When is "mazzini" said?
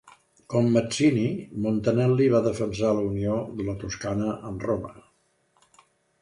0.75-1.25